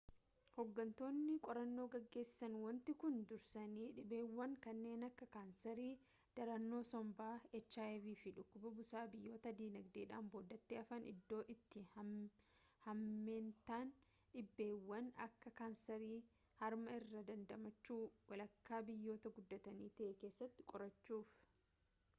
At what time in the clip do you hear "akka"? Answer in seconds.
5.07-5.27, 15.27-15.55